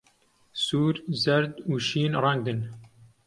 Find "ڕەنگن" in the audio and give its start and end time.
2.23-2.59